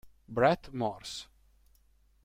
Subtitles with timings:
[0.27, 1.29] Brett Morse